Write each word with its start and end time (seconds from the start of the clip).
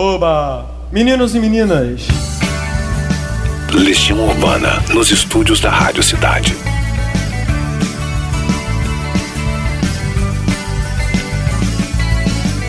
Oba! 0.00 0.64
Meninos 0.92 1.34
e 1.34 1.40
meninas! 1.40 2.06
Legião 3.72 4.28
Urbana, 4.28 4.80
nos 4.94 5.10
estúdios 5.10 5.58
da 5.58 5.70
Rádio 5.70 6.04
Cidade. 6.04 6.56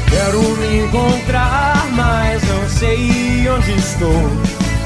Quero 0.09 0.41
me 0.41 0.79
encontrar, 0.79 1.87
mas 1.95 2.41
não 2.47 2.67
sei 2.67 3.47
onde 3.47 3.73
estou. 3.73 4.23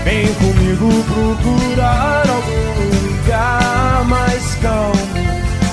Vem 0.04 0.28
comigo 0.34 0.90
procurar 1.06 2.26
algum 2.28 3.08
lugar 3.08 4.04
mais 4.04 4.56
calmo, 4.56 5.00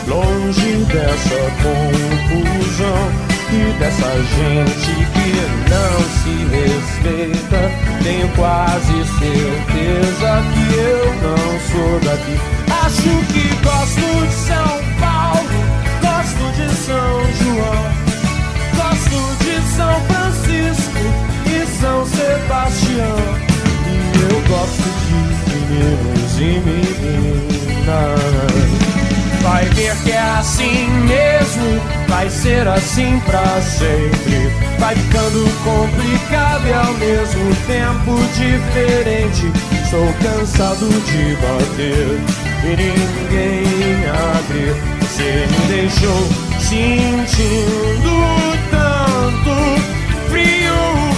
longe 0.07 0.85
dessa 0.85 1.35
confusão 1.65 3.30
e 3.53 3.73
dessa 3.79 4.13
gente 4.23 4.95
que 5.13 5.31
não 5.69 5.95
se 6.21 6.35
respeita. 6.55 7.61
Tenho 8.03 8.29
quase 8.37 8.97
certeza 9.19 10.31
que 10.53 10.65
eu 10.79 11.05
não 11.23 11.47
sou 11.71 11.93
daqui. 12.01 12.37
Acho 12.85 13.13
que 13.33 13.45
gosto 13.63 14.09
de 14.27 14.35
São 14.35 14.71
Paulo, 15.01 15.59
gosto 16.01 16.45
de 16.57 16.69
São 16.77 17.15
João, 17.43 17.83
gosto 18.77 19.19
de 19.45 19.55
São 19.77 19.95
Francisco 20.07 21.05
e 21.47 21.57
São 21.81 21.99
Sebastião. 22.07 23.19
E 23.87 23.93
eu 24.23 24.37
gosto 24.49 24.89
de 25.07 25.19
meninos 25.51 26.33
e 26.39 26.51
meninas. 26.65 28.11
Vai 29.43 29.65
ver 29.71 29.97
que 30.03 30.13
é 30.13 30.21
assim 30.39 30.87
mesmo, 31.07 31.81
vai 32.09 32.29
ser 32.29 32.69
assim 32.69 33.19
pra 33.21 33.61
sempre. 33.63 34.51
Vai 34.79 34.95
ficando 34.95 35.45
complicado 35.65 36.67
e 36.67 36.73
ao 36.73 36.95
mesmo 36.95 37.55
tempo 37.67 38.19
diferente. 38.35 39.51
Estou 39.83 40.07
cansado 40.23 40.89
de 40.89 41.37
bater 41.37 42.21
e 42.65 42.77
ninguém 42.77 44.07
abre. 44.09 44.75
Você 45.01 45.47
me 45.51 45.67
deixou 45.69 46.23
sentindo 46.61 48.15
tanto 48.71 50.31
frio. 50.31 51.10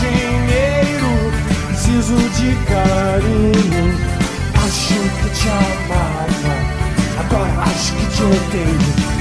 Dinheiro, 0.00 1.32
preciso 1.68 2.16
de 2.16 2.54
carinho. 2.66 3.86
Acho 4.64 5.00
que 5.18 5.28
te 5.30 5.48
amava, 5.48 6.54
agora 7.20 7.62
acho 7.62 7.92
que 7.94 8.06
te 8.14 8.22
odeio. 8.22 9.15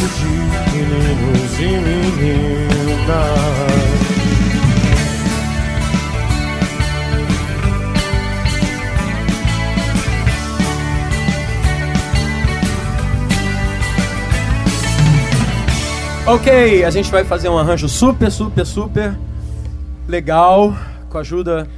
Gosto 0.00 0.08
de 0.18 0.24
meninos 0.24 1.58
e 1.58 1.68
meninas. 1.78 3.00
Ok, 16.26 16.84
a 16.84 16.90
gente 16.90 17.10
vai 17.10 17.24
fazer 17.24 17.48
um 17.48 17.58
arranjo 17.58 17.88
super, 17.88 18.30
super, 18.30 18.64
super 18.64 19.18
legal 20.06 20.76
com 21.08 21.18
a 21.18 21.22
ajuda 21.22 21.68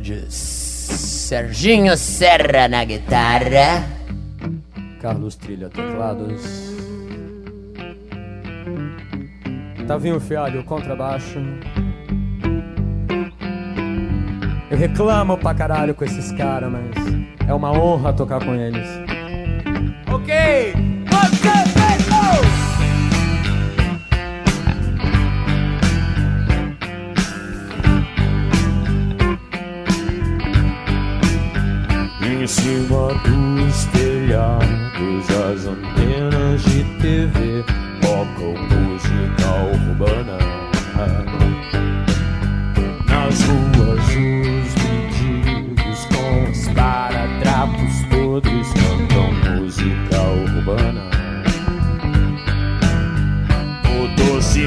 De 0.00 0.24
Serginho 0.28 1.96
Serra 1.96 2.66
na 2.68 2.84
guitarra. 2.84 3.88
Carlos 5.00 5.36
Trilha 5.36 5.68
Teclados. 5.68 6.74
Tavinho 9.86 10.18
Fialho 10.18 10.64
contrabaixo. 10.64 11.38
Eu 14.70 14.78
reclamo 14.78 15.36
pra 15.38 15.54
caralho 15.54 15.94
com 15.94 16.04
esses 16.04 16.32
caras, 16.32 16.72
mas 16.72 16.90
é 17.46 17.52
uma 17.52 17.70
honra 17.70 18.12
tocar 18.12 18.44
com 18.44 18.54
eles. 18.54 18.88
Ok! 20.12 20.34
Em 32.26 32.46
cima 32.46 33.08
dos 33.24 33.84
telhados, 33.86 35.30
as 35.30 35.66
antenas 35.66 36.62
de 36.62 36.84
TV 37.00 37.64
tocam 38.02 38.54
música 38.68 39.43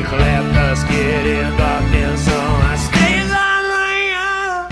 Motocicletas 0.08 0.84
querendo 0.86 1.62
atenção 1.62 2.72
às 2.72 2.88
três 2.88 3.30
da 3.30 3.62
manhã. 3.74 4.68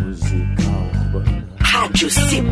Música 0.00 0.70
urbana. 1.04 1.44
Rádio 1.60 2.10
Cidade. 2.10 2.51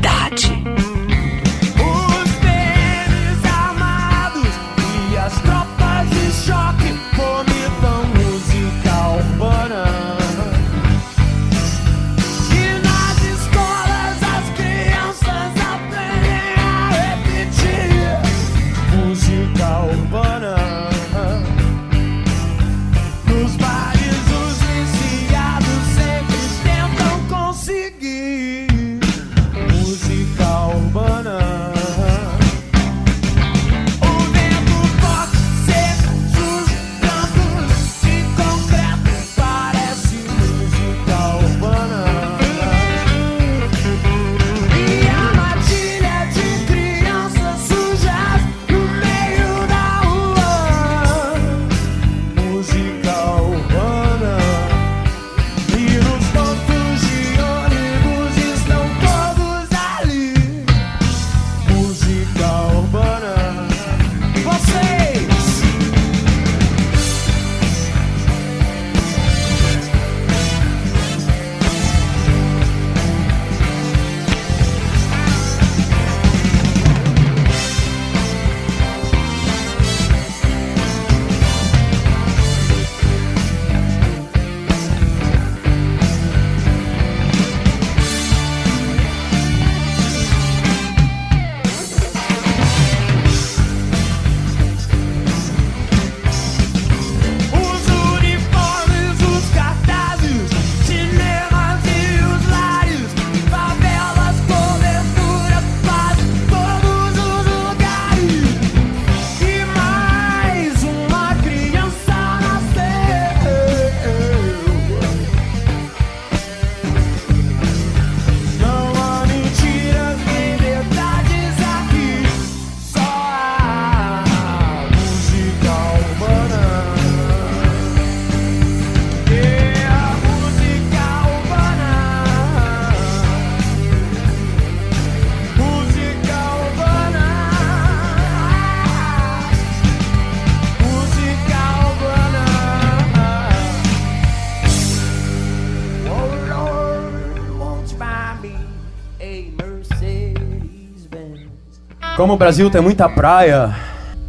Como 152.30 152.36
o 152.36 152.38
Brasil 152.38 152.70
tem 152.70 152.80
muita 152.80 153.08
praia, 153.08 153.74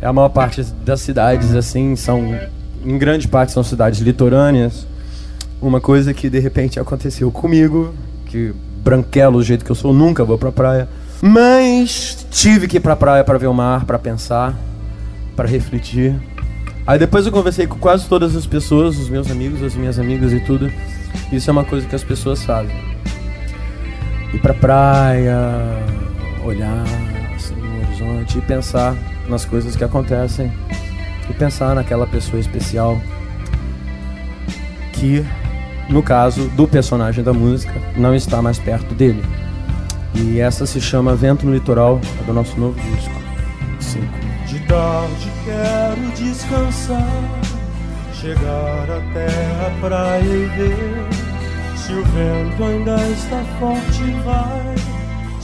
é 0.01 0.07
a 0.07 0.11
maior 0.11 0.29
parte 0.29 0.63
das 0.83 1.01
cidades 1.01 1.53
assim 1.53 1.95
são, 1.95 2.35
em 2.83 2.97
grande 2.97 3.27
parte 3.27 3.51
são 3.51 3.63
cidades 3.63 3.99
litorâneas. 3.99 4.87
Uma 5.61 5.79
coisa 5.79 6.11
que 6.11 6.27
de 6.27 6.39
repente 6.39 6.79
aconteceu 6.79 7.31
comigo, 7.31 7.93
que 8.25 8.55
branquelo 8.83 9.37
do 9.37 9.43
jeito 9.43 9.63
que 9.63 9.71
eu 9.71 9.75
sou, 9.75 9.93
nunca 9.93 10.25
vou 10.25 10.35
pra 10.35 10.51
praia, 10.51 10.89
mas 11.21 12.25
tive 12.31 12.67
que 12.67 12.77
ir 12.77 12.79
pra 12.79 12.95
praia 12.95 13.23
para 13.23 13.37
ver 13.37 13.45
o 13.45 13.53
mar, 13.53 13.85
para 13.85 13.99
pensar, 13.99 14.57
para 15.35 15.47
refletir. 15.47 16.19
Aí 16.87 16.97
depois 16.97 17.27
eu 17.27 17.31
conversei 17.31 17.67
com 17.67 17.77
quase 17.77 18.07
todas 18.07 18.35
as 18.35 18.47
pessoas, 18.47 18.97
os 18.97 19.09
meus 19.09 19.29
amigos, 19.29 19.61
as 19.61 19.75
minhas 19.75 19.99
amigas 19.99 20.33
e 20.33 20.39
tudo. 20.39 20.71
Isso 21.31 21.51
é 21.51 21.53
uma 21.53 21.65
coisa 21.65 21.85
que 21.85 21.95
as 21.95 22.03
pessoas 22.03 22.43
fazem. 22.43 22.75
Ir 24.33 24.39
pra 24.39 24.55
praia, 24.55 25.37
olhar 26.43 27.10
horizonte 28.01 28.37
e 28.37 28.41
pensar 28.41 28.95
nas 29.27 29.45
coisas 29.45 29.75
que 29.75 29.83
acontecem. 29.83 30.51
E 31.29 31.33
pensar 31.33 31.75
naquela 31.75 32.07
pessoa 32.07 32.39
especial 32.39 32.99
que, 34.93 35.25
no 35.89 36.03
caso 36.03 36.49
do 36.49 36.67
personagem 36.67 37.23
da 37.23 37.33
música, 37.33 37.73
não 37.95 38.13
está 38.13 38.41
mais 38.41 38.59
perto 38.59 38.93
dele. 38.93 39.23
E 40.13 40.39
essa 40.39 40.65
se 40.65 40.81
chama 40.81 41.15
Vento 41.15 41.45
no 41.45 41.53
Litoral, 41.53 42.01
é 42.19 42.23
do 42.23 42.33
nosso 42.33 42.59
novo 42.59 42.79
disco. 42.79 43.13
Cinco. 43.79 44.19
De 44.45 44.59
tarde 44.67 45.31
quero 45.45 46.11
descansar, 46.17 47.39
chegar 48.13 48.89
até 48.89 49.27
a 49.67 49.79
praia 49.79 50.21
e 50.21 50.45
ver 50.57 51.77
se 51.77 51.93
o 51.93 52.03
vento 52.03 52.63
ainda 52.63 52.95
está 53.07 53.41
forte. 53.57 54.03
Vai 54.25 54.70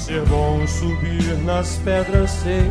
ser 0.07 0.23
bom 0.27 0.65
subir 0.65 1.37
nas 1.43 1.75
pedras, 1.79 2.31
sei 2.31 2.63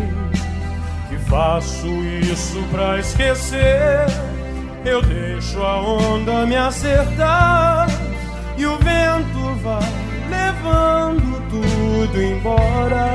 que 1.10 1.18
faço 1.28 1.86
isso 1.86 2.62
pra 2.70 2.98
esquecer. 2.98 4.06
Eu 4.82 5.02
deixo 5.02 5.62
a 5.62 5.82
onda 5.82 6.46
me 6.46 6.56
acertar 6.56 7.88
e 8.56 8.64
o 8.64 8.78
vento 8.78 9.54
vai 9.62 9.82
levando 10.30 11.42
tudo 11.50 12.22
embora. 12.22 13.06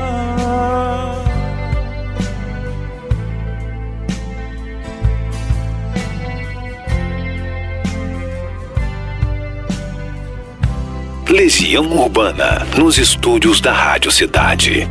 Legião 11.32 11.86
Urbana, 11.86 12.68
nos 12.78 12.98
estúdios 12.98 13.62
da 13.62 13.72
Rádio 13.72 14.12
Cidade. 14.12 14.86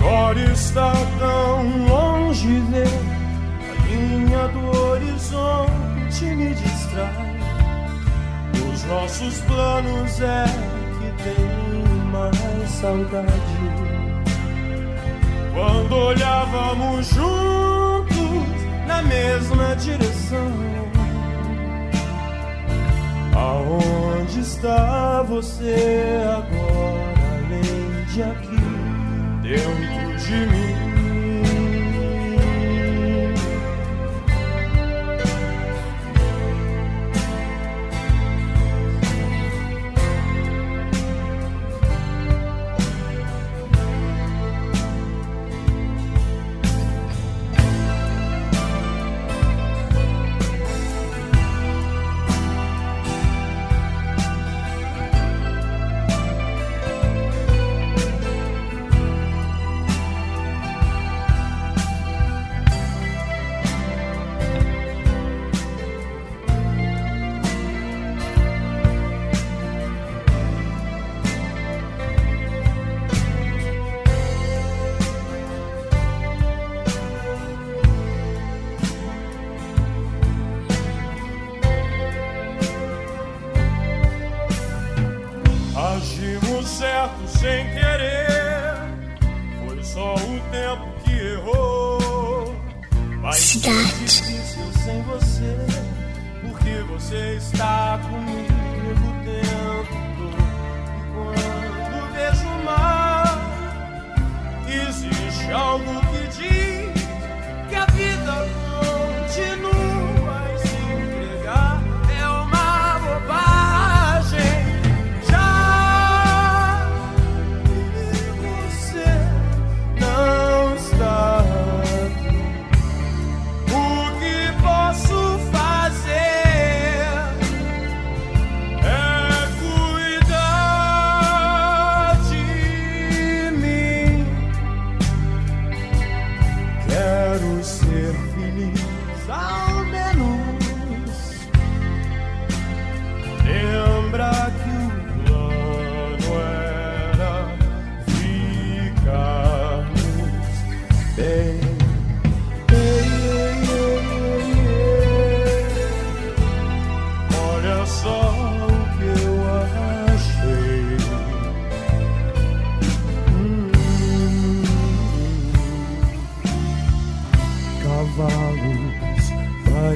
Agora 0.00 0.40
está 0.52 0.92
tão 1.20 1.86
longe 1.86 2.48
ver 2.70 2.88
a 3.70 3.86
linha 3.86 4.48
do 4.48 4.76
horizonte 4.76 6.24
me 6.24 6.52
distrai. 6.52 7.38
Os 8.72 8.84
nossos 8.86 9.38
planos 9.42 10.20
é 10.20 10.44
que 10.98 11.22
tem 11.22 12.04
mais 12.10 12.68
saudade. 12.68 13.30
Quando 15.54 15.94
olhávamos 15.94 17.06
juntos 17.10 18.16
na 18.88 19.02
mesma 19.02 19.76
direção. 19.76 20.75
Aonde 23.36 24.40
está 24.40 25.22
você 25.22 26.22
agora, 26.38 27.44
além 27.44 28.04
de 28.06 28.22
aqui, 28.22 28.56
dentro 29.42 30.16
de 30.24 30.46
mim? 30.46 30.85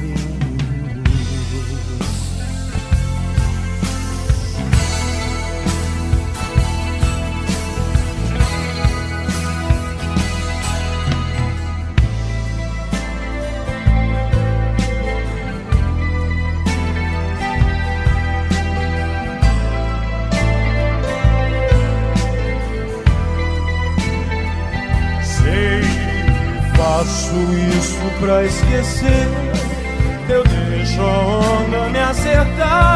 Sei 0.01 0.15
que 25.81 26.77
faço 26.77 27.35
isso 27.79 27.99
pra 28.19 28.43
esquecer. 28.45 29.40
Acertar 32.41 32.90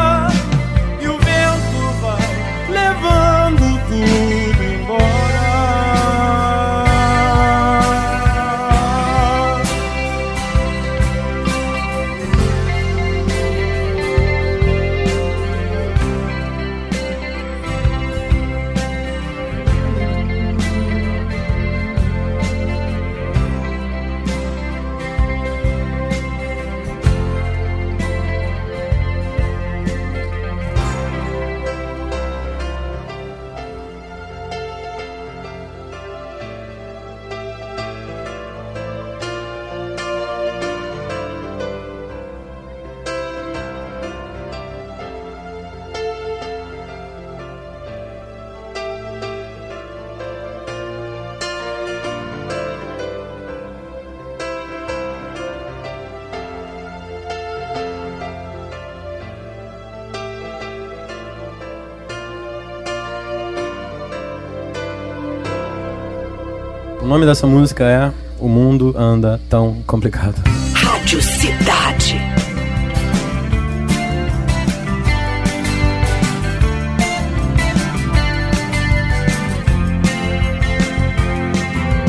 nome 67.16 67.26
dessa 67.26 67.48
música 67.48 67.86
é 67.86 68.12
O 68.42 68.50
Mundo 68.50 68.94
Anda 68.98 69.40
Tão 69.50 69.82
Complicado. 69.88 70.36
Rádio 70.74 71.22
Cidade. 71.22 72.20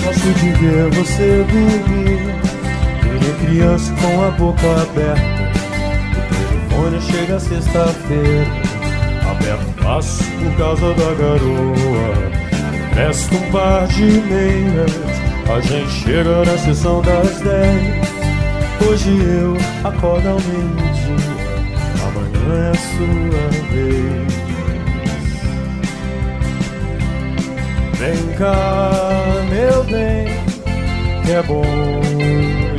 Gosto 0.04 0.40
de 0.40 0.50
ver 0.50 0.90
você 0.90 1.46
dormir 1.52 2.18
Ele 3.04 3.46
criança 3.46 3.94
com 4.00 4.25
a 4.25 4.30
boca 4.32 4.82
aberta 4.82 5.22
O 6.10 6.68
telefone 6.68 7.00
chega 7.00 7.38
sexta-feira 7.38 8.46
Aberto 9.30 9.84
passo 9.84 10.25
por 10.25 10.56
causa 10.56 10.92
da 10.94 11.14
garoa 11.14 12.46
Presta 12.97 13.35
um 13.35 13.50
par 13.53 13.87
de 13.88 14.05
meias 14.05 14.91
A 15.55 15.61
gente 15.61 15.91
chega 15.91 16.45
na 16.47 16.57
sessão 16.57 17.03
das 17.03 17.41
dez. 17.43 18.09
Hoje 18.88 19.11
eu 19.11 19.55
acordo 19.87 20.26
ao 20.26 20.41
meio-dia 20.41 21.37
Amanhã 22.07 22.71
é 22.71 22.75
sua 22.75 23.50
vez. 23.71 24.37
Vem 27.99 28.35
cá, 28.38 28.91
meu 29.50 29.85
bem, 29.85 30.29
que 31.23 31.33
é 31.33 31.43
bom 31.43 31.65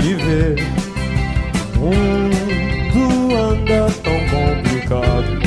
lhe 0.01 0.15
ver. 0.15 0.55
O 1.75 1.93
mundo 2.95 3.35
anda 3.35 3.87
tão 4.03 4.19
complicado 4.31 5.39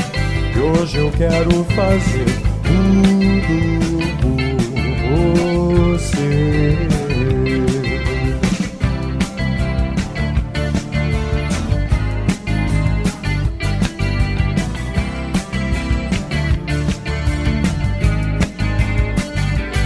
que 0.53 0.59
hoje 0.59 0.97
eu 0.97 1.11
quero 1.11 1.65
fazer 1.75 2.25
tudo 2.63 3.90
você. 5.21 6.77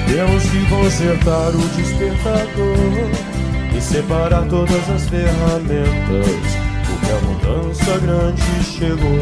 Temos 0.08 0.44
que 0.46 0.66
consertar 0.70 1.50
o 1.50 1.68
despertador 1.76 3.36
e 3.76 3.82
separar 3.82 4.48
todas 4.48 4.90
as 4.90 5.10
ferramentas. 5.10 6.66
Porque 6.88 7.12
a 7.12 7.20
mudança 7.28 7.98
grande 8.00 8.64
chegou 8.64 9.20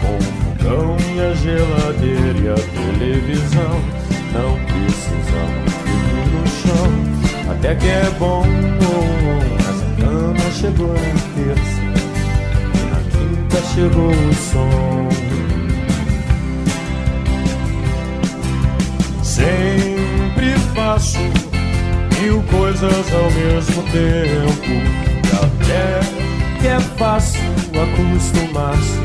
com 0.00 0.16
o 0.16 0.22
fogão 0.58 0.96
e 1.14 1.20
a 1.20 1.34
geladeira 1.34 2.38
e 2.38 2.48
a 2.48 2.54
televisão. 2.54 4.09
Não 4.32 4.56
precisamos 4.66 5.72
dormir 5.84 6.26
no 6.32 6.46
chão, 6.46 6.90
até 7.50 7.74
que 7.74 7.88
é 7.88 8.10
bom. 8.18 8.44
Mas 9.66 9.82
a 9.82 9.84
cama 10.00 10.50
chegou 10.52 10.92
na 10.92 11.14
terça 11.34 11.80
e 12.74 12.82
na 12.90 13.00
quinta 13.10 13.58
chegou 13.74 14.10
o 14.10 14.34
som. 14.34 15.08
Sempre 19.22 20.58
faço 20.74 21.18
mil 22.20 22.42
coisas 22.42 23.12
ao 23.12 23.30
mesmo 23.32 23.82
tempo. 23.84 24.70
E 25.24 25.32
até 25.44 26.00
que 26.60 26.68
é 26.68 26.80
fácil 26.98 27.40
acostumar-se 27.74 29.00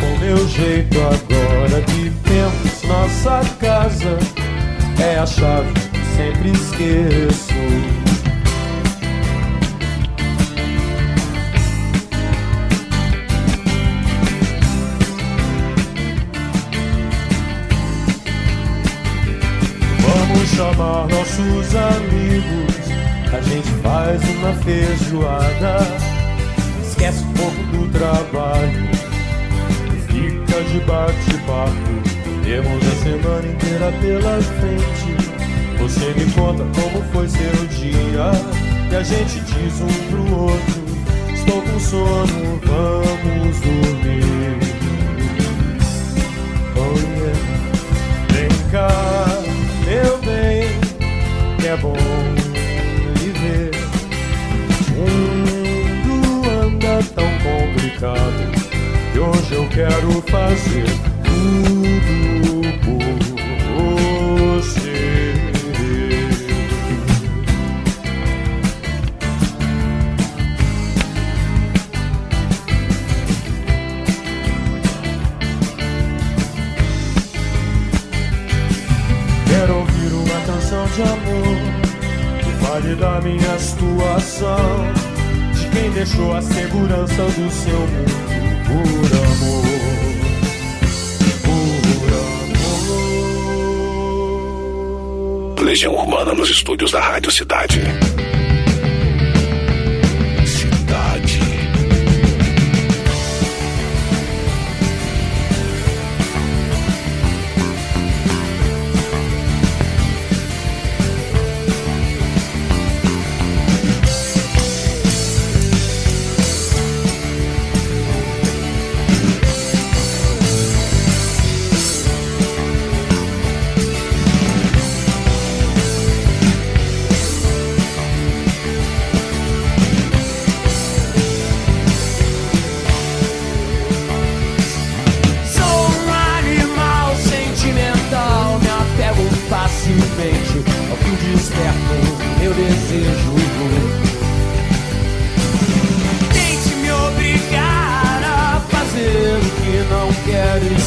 com 0.00 0.18
meu 0.18 0.48
jeito 0.48 0.98
agora 1.00 1.80
que 1.82 2.10
temos 2.24 2.82
nossa 2.82 3.40
casa. 3.58 4.45
É 4.98 5.18
a 5.18 5.26
chave 5.26 5.72
que 5.72 6.04
sempre 6.16 6.50
esqueço. 6.52 7.54
Vamos 20.00 20.48
chamar 20.48 21.06
nossos 21.08 21.76
amigos. 21.76 22.76
A 23.32 23.40
gente 23.42 23.68
faz 23.82 24.22
uma 24.38 24.52
feijoada. 24.64 25.78
Esquece 26.82 27.22
um 27.22 27.32
pouco 27.34 27.62
do 27.64 27.92
trabalho. 27.92 28.88
Fica 30.08 30.62
de 30.64 30.80
bate-papo. 30.80 32.15
Temos 32.46 32.80
a 32.86 32.94
semana 33.02 33.48
inteira 33.48 33.90
pela 34.00 34.40
frente. 34.40 35.16
Você 35.80 36.14
me 36.14 36.30
conta 36.30 36.62
como 36.80 37.02
foi 37.12 37.28
seu 37.28 37.66
dia. 37.66 38.30
E 38.88 38.94
a 38.94 39.02
gente 39.02 39.40
diz 39.40 39.80
um 39.80 39.88
pro 40.08 40.42
outro: 40.42 40.84
Estou 41.34 41.60
com 41.60 41.80
sono, 41.80 42.60
vamos 42.62 43.60
dormir. 43.62 44.60
Oh 46.76 46.96
yeah. 47.18 47.36
Vem 48.30 48.70
cá, 48.70 48.88
meu 49.84 50.18
bem, 50.18 50.68
que 51.58 51.66
é 51.66 51.76
bom 51.78 51.96
lhe 53.18 53.32
ver. 53.40 53.72
O 54.94 55.10
mundo 55.10 56.48
anda 56.62 57.02
tão 57.12 57.28
complicado 57.40 58.52
que 59.12 59.18
hoje 59.18 59.52
eu 59.52 59.68
quero 59.68 60.22
fazer 60.30 61.15
deixou 85.96 86.34
a 86.34 86.42
segurança 86.42 87.22
do 87.22 87.50
seu 87.50 87.80
mundo 87.80 88.16
por 88.66 89.16
amor, 89.16 89.65
Legião 95.66 95.96
Urbana 95.96 96.32
nos 96.32 96.48
estúdios 96.48 96.92
da 96.92 97.00
Rádio 97.00 97.28
Cidade. 97.32 97.80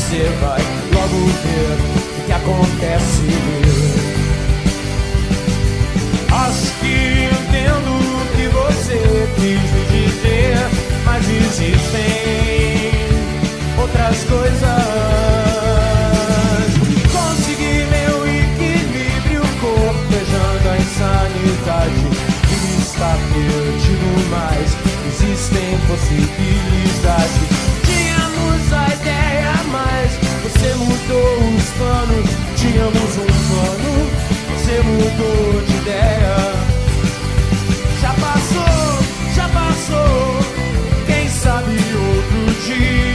Você 0.10 0.26
vai 0.42 0.60
logo 0.92 1.20
ver 1.44 1.78
o 2.18 2.26
que 2.26 2.32
acontece. 2.32 3.30
Acho 6.32 6.74
que 6.80 7.30
entendo 7.30 7.92
o 7.94 8.26
que 8.36 8.48
você 8.48 9.00
quis 9.36 9.70
dizer, 9.92 10.58
mas 11.06 11.24
existem 11.30 12.92
outras 13.80 14.24
coisas. 14.24 14.84
Consegui 17.14 17.86
meu 17.92 18.26
equilíbrio, 18.26 19.44
cortejando 19.62 20.70
a 20.70 20.78
insanidade. 20.78 22.04
E 22.50 22.82
está 22.82 23.14
perdido, 23.32 24.10
mas 24.32 24.76
existem 25.06 25.78
possibilidades. 25.88 27.70
Tínhamos 27.86 28.74
a 28.74 28.76
ideia, 28.96 29.29
mais. 29.70 30.12
Você 30.44 30.74
mudou 30.76 31.56
os 31.56 31.70
planos, 31.78 32.30
tínhamos 32.58 33.18
um 33.18 33.30
plano. 33.50 34.10
Você 34.58 34.82
mudou 34.82 35.62
de 35.66 35.76
ideia. 35.78 36.36
Já 38.02 38.14
passou, 38.14 39.34
já 39.36 39.50
passou. 39.50 40.40
Quem 41.08 41.30
sabe 41.30 41.72
outro 41.72 42.62
dia. 42.66 43.09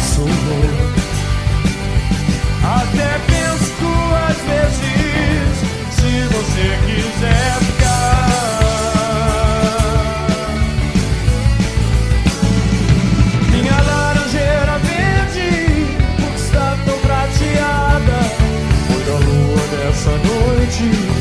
sou 0.00 0.28
eu. 0.28 0.92
Até 2.64 3.18
penso 3.26 3.72
duas 3.80 4.38
vezes 4.46 5.56
se 5.90 6.12
você 6.34 6.66
quiser 6.86 7.52
ficar. 7.60 8.28
Minha 13.50 13.78
laranjeira 13.82 14.78
verde 14.78 15.50
está 16.36 16.78
tão 16.84 16.98
prateada. 16.98 18.18
Foi 18.86 19.02
da 19.04 19.16
lua 19.18 19.62
dessa 19.70 20.10
noite. 20.10 21.11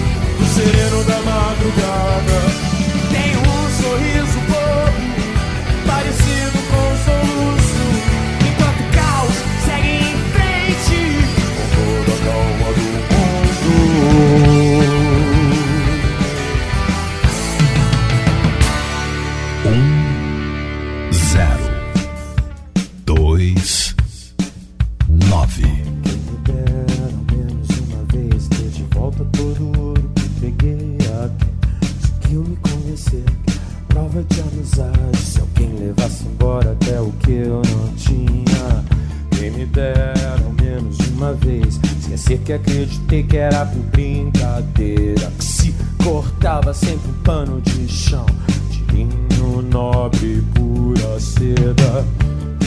Vez. 41.34 41.80
Esquecer 42.00 42.40
que 42.40 42.54
acreditei 42.54 43.24
que 43.24 43.38
era 43.38 43.66
por 43.66 43.84
brincadeira. 43.84 45.32
Que 45.38 45.44
se 45.44 45.76
cortava 46.04 46.74
sempre 46.74 47.10
um 47.10 47.24
pano 47.24 47.62
de 47.62 47.88
chão. 47.88 48.26
De 48.70 48.96
linho 48.96 49.62
nobre, 49.62 50.44
pura 50.54 51.20
seda. 51.20 52.06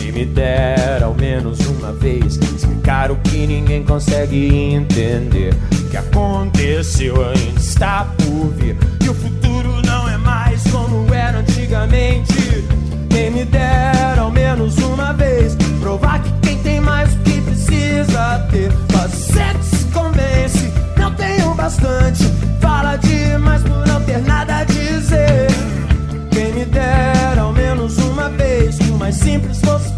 E 0.02 0.12
me 0.12 0.24
dera 0.24 1.06
ao 1.06 1.14
menos 1.14 1.58
uma 1.66 1.92
vez 1.92 2.36
explicar 2.36 3.10
o 3.10 3.16
que 3.16 3.46
ninguém 3.46 3.82
consegue 3.82 4.54
entender. 4.74 5.54
O 5.72 5.90
que 5.90 5.96
aconteceu 5.96 7.26
ainda 7.26 7.60
está 7.60 8.04
por 8.18 8.50
vir. 8.54 8.76
E 9.02 9.08
o 9.08 9.14
futuro 9.14 9.82
não 9.84 10.08
é 10.08 10.16
mais 10.16 10.62
como 10.64 11.12
era 11.12 11.38
antigamente. 11.38 12.34
Quem 13.10 13.30
me 13.30 13.44
dera 13.44 14.20
ao 14.20 14.30
menos 14.30 14.76
uma 14.78 15.12
vez 15.12 15.56
provar 15.80 16.22
que 16.22 16.43
Você 19.34 19.76
se 19.76 19.84
convence, 19.86 20.72
não 20.96 21.12
tenho 21.14 21.54
bastante. 21.54 22.22
Fala 22.60 22.96
demais 22.96 23.62
por 23.62 23.84
não 23.84 24.00
ter 24.02 24.18
nada 24.22 24.58
a 24.58 24.64
dizer. 24.64 25.48
Quem 26.30 26.52
me 26.54 26.64
dera 26.64 27.40
ao 27.40 27.52
menos 27.52 27.98
uma 27.98 28.28
vez 28.30 28.78
que 28.78 28.90
o 28.90 28.96
mais 28.96 29.16
simples 29.16 29.58
fosse 29.60 29.92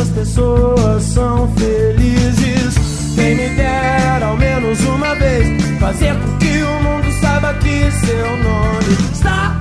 as 0.00 0.08
pessoas 0.10 1.02
são 1.02 1.48
felizes. 1.56 2.74
Quem 3.14 3.34
me 3.34 3.48
dera 3.50 4.26
ao 4.26 4.36
menos 4.36 4.80
uma 4.84 5.14
vez 5.14 5.62
fazer 5.78 6.14
com 6.14 6.38
que 6.38 6.62
o 6.62 6.82
mundo 6.82 7.12
saiba 7.20 7.54
que 7.54 7.90
seu 7.90 8.36
nome 8.36 9.12
está 9.12 9.58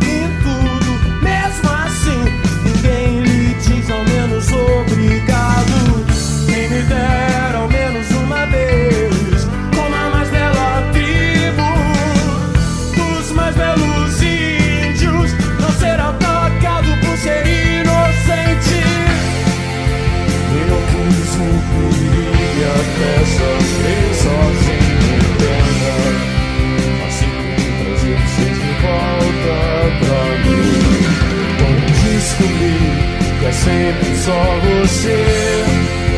só 34.25 34.41
você 34.63 35.21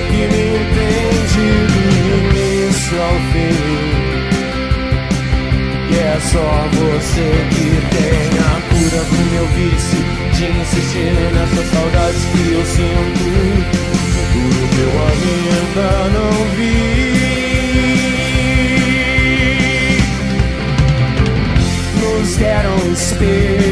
que 0.08 0.22
me 0.32 0.44
entende 0.56 1.48
do 1.74 1.82
início 2.16 2.96
ao 3.02 3.18
fim. 3.32 3.60
E 5.90 5.94
é 6.00 6.18
só 6.22 6.50
você 6.72 7.28
que 7.52 7.68
tem 7.96 8.28
a 8.40 8.56
cura 8.70 9.02
pro 9.06 9.22
meu 9.32 9.46
vício 9.48 10.02
De 10.34 10.44
insistir 10.46 11.16
nessas 11.34 11.68
saudades 11.72 12.24
que 12.26 12.44
eu 12.54 12.64
sinto. 12.66 13.26
Tudo 14.34 14.60
que 14.74 14.82
eu 14.88 14.94
ainda 15.10 15.90
não 16.14 16.34
vi. 16.56 16.88
Nos 22.00 22.30
deram 22.38 22.78
espelhos 22.94 23.67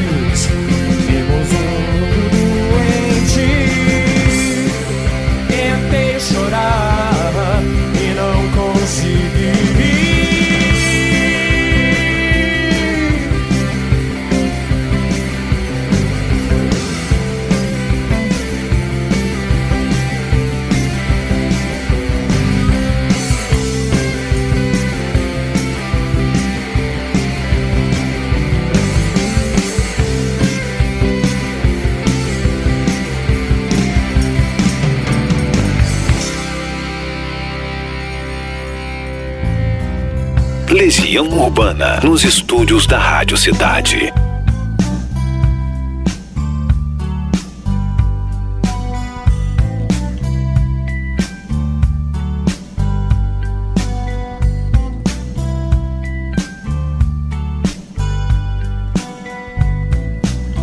Urbana, 41.38 42.00
nos 42.02 42.24
estúdios 42.24 42.88
da 42.88 42.98
Rádio 42.98 43.36
Cidade. 43.36 44.14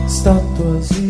Estátuas 0.07 1.02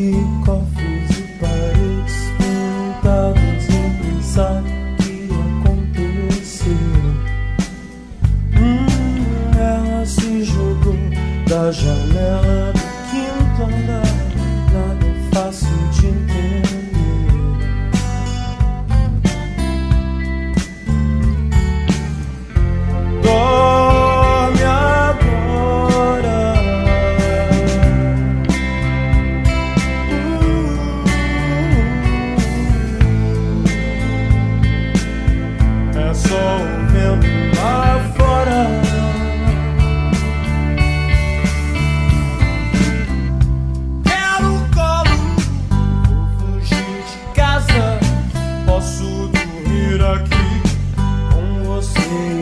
see. 52.13 52.42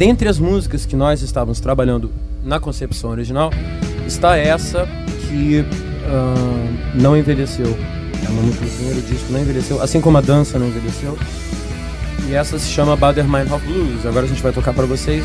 Dentre 0.00 0.30
as 0.30 0.38
músicas 0.38 0.86
que 0.86 0.96
nós 0.96 1.20
estávamos 1.20 1.60
trabalhando 1.60 2.10
na 2.42 2.58
concepção 2.58 3.10
original, 3.10 3.50
está 4.06 4.34
essa 4.34 4.88
que 5.28 5.62
ah, 6.06 6.94
não 6.94 7.14
envelheceu. 7.14 7.66
É 7.66 8.28
uma 8.30 8.40
música 8.40 8.64
do 8.64 8.70
primeiro 8.76 9.02
disco, 9.02 9.30
não 9.30 9.42
envelheceu, 9.42 9.82
assim 9.82 10.00
como 10.00 10.16
a 10.16 10.22
dança 10.22 10.58
não 10.58 10.68
envelheceu. 10.68 11.18
E 12.26 12.34
essa 12.34 12.58
se 12.58 12.70
chama 12.70 12.96
Bader 12.96 13.28
Meinhof 13.28 13.62
Blues. 13.66 14.06
Agora 14.06 14.24
a 14.24 14.28
gente 14.28 14.42
vai 14.42 14.52
tocar 14.52 14.72
para 14.72 14.86
vocês. 14.86 15.22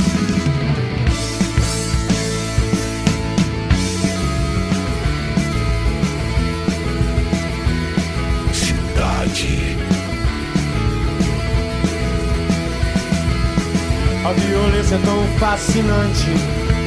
Violência 14.86 14.96
é 14.96 15.00
tão 15.00 15.24
fascinante 15.40 16.30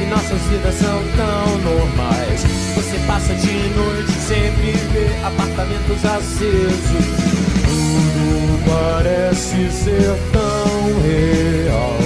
e 0.01 0.05
nossas 0.09 0.41
vidas 0.43 0.75
são 0.75 1.03
tão 1.17 1.57
normais. 1.59 2.45
Você 2.75 2.97
passa 3.05 3.33
de 3.35 3.51
noite 3.75 4.11
sempre 4.11 4.71
vê 4.93 5.09
apartamentos 5.23 6.05
acesos. 6.05 6.89
Tudo 7.65 8.59
parece 8.65 9.71
ser 9.71 10.15
tão 10.31 11.01
real, 11.01 11.97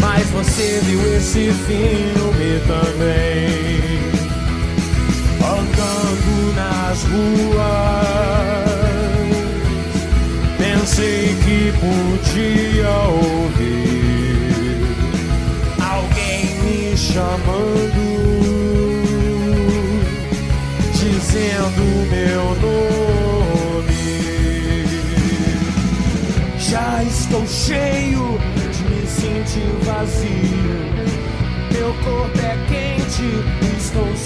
mas 0.00 0.26
você 0.30 0.80
viu 0.84 1.16
esse 1.16 1.52
filme 1.66 2.60
também. 2.66 4.00
Andando 5.42 6.54
nas 6.54 7.02
ruas, 7.04 7.60
pensei 10.58 11.36
que 11.44 11.72
podia 11.80 12.90
ouvir 13.08 13.89
chamando, 17.12 18.02
dizendo 20.92 21.82
meu 22.10 22.44
nome. 22.62 24.00
Já 26.58 27.02
estou 27.02 27.46
cheio 27.46 28.38
de 28.72 28.84
me 28.84 29.06
sentir 29.06 29.70
vazio. 29.82 30.80
Meu 31.72 31.92
corpo 32.04 32.38
é 32.38 32.56
quente, 32.68 33.28
estou 33.76 34.16